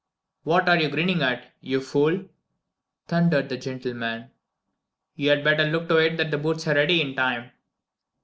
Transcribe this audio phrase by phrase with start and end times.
[0.41, 2.25] "What are you grinning at, you fool?"
[3.05, 4.31] thundered the gentleman.
[5.13, 7.51] "You had better look to it that the boots are ready in time."